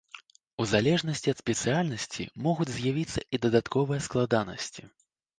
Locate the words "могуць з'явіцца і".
2.45-3.41